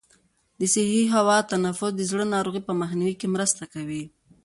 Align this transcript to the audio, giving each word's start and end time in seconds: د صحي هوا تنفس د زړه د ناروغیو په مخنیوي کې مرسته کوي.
د 0.59 0.61
صحي 0.73 1.03
هوا 1.15 1.37
تنفس 1.51 1.91
د 1.95 2.01
زړه 2.09 2.23
د 2.27 2.31
ناروغیو 2.35 2.65
په 2.67 2.73
مخنیوي 2.81 3.15
کې 3.19 3.27
مرسته 3.35 3.63
کوي. 3.73 4.03